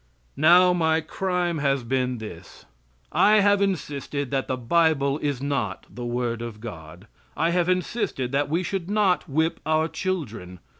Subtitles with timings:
[0.35, 2.65] Now, my crime has been this:
[3.11, 7.05] I have insisted that the Bible is not the word of God.
[7.37, 10.59] I have insisted that we should not whip our children.